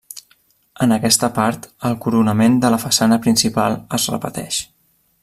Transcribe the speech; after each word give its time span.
En 0.85 0.95
aquesta 0.95 1.29
part, 1.35 1.67
el 1.89 1.97
coronament 2.05 2.57
de 2.65 2.71
la 2.77 2.81
façana 2.87 3.23
principal 3.27 3.81
es 3.99 4.09
repeteix. 4.15 4.63